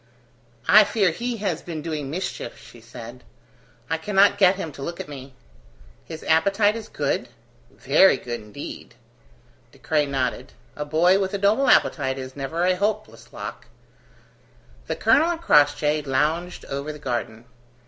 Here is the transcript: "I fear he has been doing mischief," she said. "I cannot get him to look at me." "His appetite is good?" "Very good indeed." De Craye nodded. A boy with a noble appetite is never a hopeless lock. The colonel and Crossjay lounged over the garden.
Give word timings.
"I 0.67 0.83
fear 0.83 1.11
he 1.11 1.37
has 1.37 1.61
been 1.61 1.83
doing 1.83 2.09
mischief," 2.09 2.57
she 2.57 2.81
said. 2.81 3.23
"I 3.87 3.99
cannot 3.99 4.39
get 4.39 4.55
him 4.55 4.71
to 4.71 4.81
look 4.81 4.99
at 4.99 5.07
me." 5.07 5.35
"His 6.05 6.23
appetite 6.23 6.75
is 6.75 6.87
good?" 6.87 7.29
"Very 7.69 8.17
good 8.17 8.41
indeed." 8.41 8.95
De 9.71 9.77
Craye 9.77 10.07
nodded. 10.07 10.53
A 10.75 10.85
boy 10.85 11.19
with 11.19 11.35
a 11.35 11.37
noble 11.37 11.67
appetite 11.67 12.17
is 12.17 12.35
never 12.35 12.63
a 12.65 12.75
hopeless 12.75 13.31
lock. 13.31 13.67
The 14.87 14.95
colonel 14.95 15.29
and 15.29 15.39
Crossjay 15.39 16.01
lounged 16.01 16.65
over 16.65 16.91
the 16.91 16.97
garden. 16.97 17.45